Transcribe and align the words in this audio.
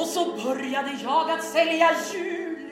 Och 0.00 0.06
så 0.06 0.24
började 0.24 0.90
jag 1.02 1.30
att 1.30 1.44
sälja 1.44 1.90
julkort 2.14 2.68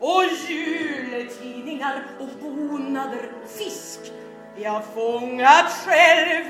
och 0.00 0.24
jultidningar 0.48 2.02
och 2.20 2.28
bonader 2.42 3.32
fisk 3.58 4.12
jag 4.56 4.82
fångat 4.94 5.72
själv 5.86 6.44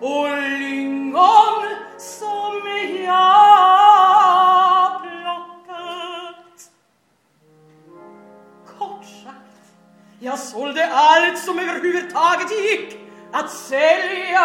och 0.00 0.42
lingon 0.58 1.64
som 1.98 2.62
jag 3.04 3.32
plockat. 5.02 6.70
Kort 8.78 9.04
sagt, 9.24 9.74
jag 10.20 10.38
sålde 10.38 10.86
allt 10.92 11.38
som 11.38 11.58
överhuvudtaget 11.58 12.50
gick 12.50 12.98
att 13.32 13.50
sälja 13.50 14.44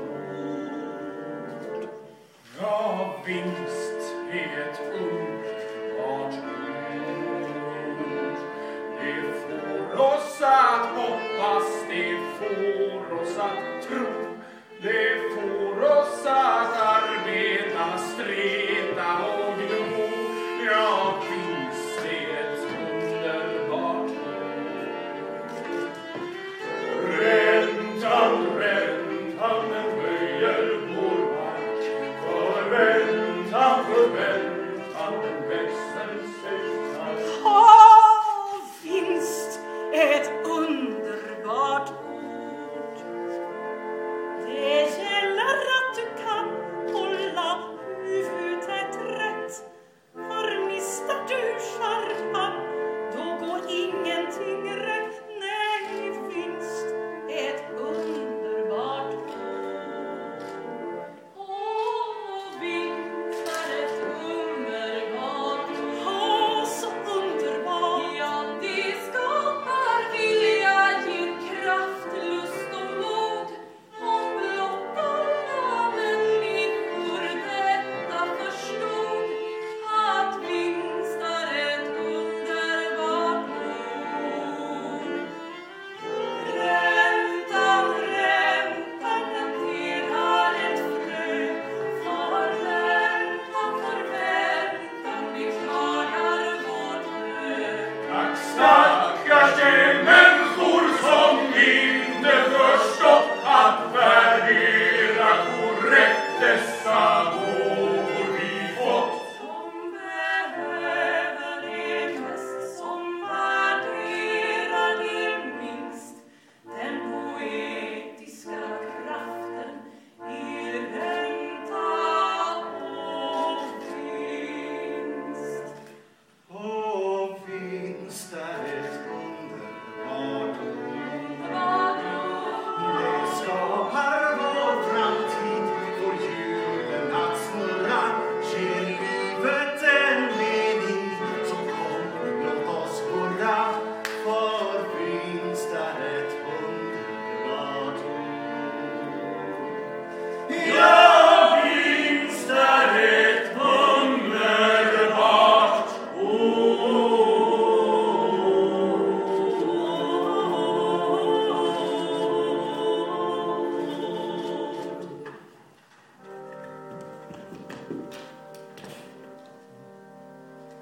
Ja, 2.60 3.22
vinst 3.26 4.14
är 4.32 4.70
ett 4.70 4.80
underbart 4.92 6.34
ord. 6.34 6.76
Det 9.00 9.22
får 9.42 10.00
oss 10.00 10.42
att 10.42 10.86
hoppas, 10.86 11.84
det 11.88 12.18
får 12.38 13.22
oss 13.22 13.38
att 13.38 13.88
tro. 13.88 14.29
Det 14.82 15.34
får 15.34 15.80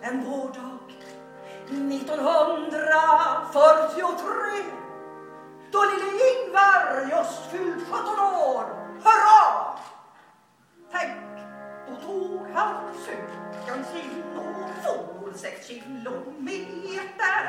En 0.08 0.24
vårdag 0.24 0.78
1943 1.66 4.64
då 5.72 5.84
lille 5.84 6.10
Ingvar 6.28 7.08
just 7.10 7.50
fyllt 7.50 7.84
17 7.90 8.18
år. 8.18 8.64
Hurra! 9.04 9.44
Tänk, 10.92 11.16
då 11.88 11.94
tog 12.06 12.46
han 12.54 12.74
cykeln 13.04 13.84
sin 13.92 14.22
och 14.36 14.68
for 14.84 15.32
sex 15.34 15.66
kilometer 15.66 17.42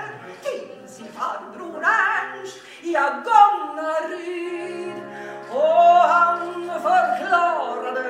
till 0.44 0.70
sin 0.88 1.12
farbror 1.12 1.84
Ernst 1.84 2.58
i 2.82 2.96
Agunnaryd. 2.98 4.94
Och 5.52 6.00
han 6.14 6.40
förklarade 6.82 8.06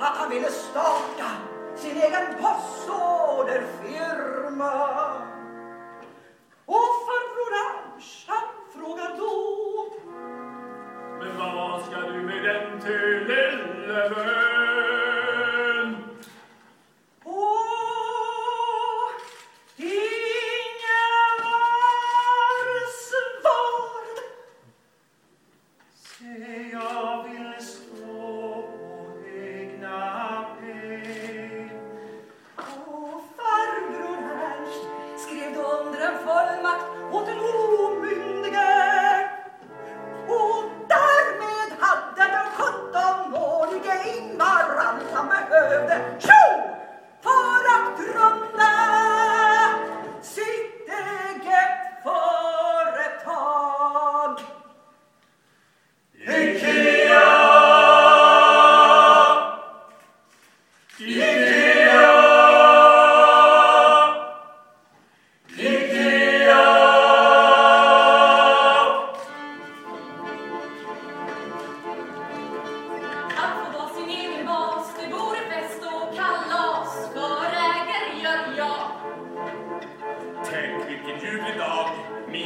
att 0.00 0.16
han 0.16 0.30
ville 0.30 0.50
starta 0.50 1.30
sin 1.76 1.96
egen 1.96 2.34
post 2.42 2.90
och 4.62 4.91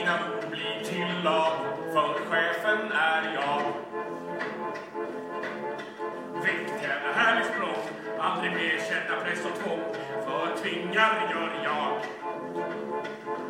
mina 0.06 0.18
ord 0.18 0.50
blir 0.50 0.84
till 0.84 1.24
lag, 1.24 1.52
för 1.92 2.14
chefen 2.30 2.92
är 2.92 3.34
jag. 3.34 3.62
Vilket 6.44 6.82
jävla 6.82 7.12
härligt 7.12 7.46
språk, 7.46 7.84
aldrig 8.20 8.52
mer 8.52 8.78
känna 8.88 9.20
press 9.20 9.44
och 9.44 9.64
tvång, 9.64 9.82
för 10.24 10.62
tvingar 10.62 11.30
gör 11.30 11.52
jag. 11.64 12.00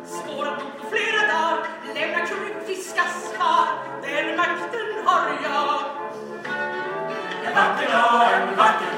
Svår 0.05 0.45
att 0.45 0.63
nå 0.63 0.69
på 0.79 0.89
flera 0.89 1.21
dagar, 1.27 1.67
lämna 1.95 2.25
kryptiskas 2.25 3.33
kvar. 3.35 3.67
Den 4.01 4.37
makten 4.37 5.05
har 5.05 5.29
jag. 5.43 5.79
En 7.45 7.55
vacker 7.55 7.91
dag, 7.91 8.33
en 8.33 8.57
vacker 8.57 8.96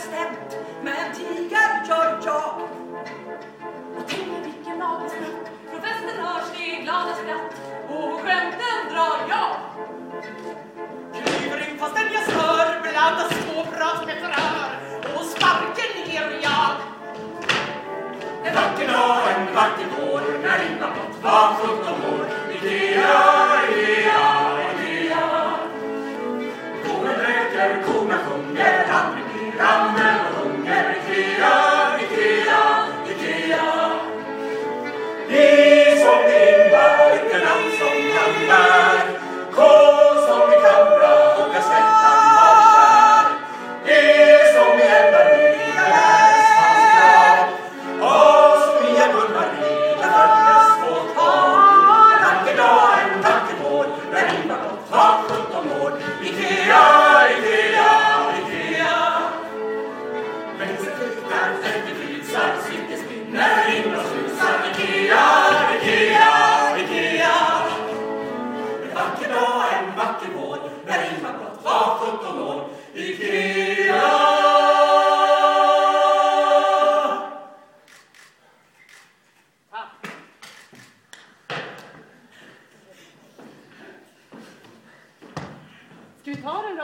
bestämt. 0.00 0.50
Men 0.82 1.14
tiger 1.14 1.70
gör 1.88 2.20
jag. 2.24 2.54
Och 3.96 4.04
tänk 4.08 4.46
vilken 4.46 4.78
navelsprätt 4.78 5.50
Från 5.70 5.82
festen 5.82 6.24
hörs 6.24 6.48
det 6.56 6.82
glada 6.82 7.14
skratt 7.14 7.54
Och 7.88 8.20
skämten 8.20 8.78
drar 8.92 9.18
jag 9.28 9.50
Kliver 11.14 11.70
in 11.70 11.78
fastän 11.78 12.06
jag 12.12 12.22
stör. 12.22 12.80
blandas 12.82 13.32
småprat 13.44 14.06
med 14.06 14.16
förhör 14.24 14.70
Och 15.16 15.24
sparken 15.24 15.92
ger 16.06 16.40
jag. 16.42 16.70
En 18.44 18.54
vacker 18.54 18.88
dag, 18.92 19.20
en 19.36 19.54
vacker 19.54 19.86
vår, 19.96 20.22
när 20.42 20.58
innan 20.66 20.92
blott 20.92 21.16
var 21.22 21.54
17 21.54 21.94
år. 22.12 22.26
Ikea, 22.54 23.39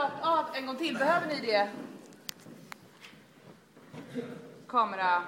rakt 0.07 0.25
av 0.25 0.55
en 0.55 0.65
gång 0.65 0.75
till? 0.75 0.97
Behöver 0.97 1.27
ni 1.27 1.39
det? 1.41 1.69
Kamera. 4.67 5.23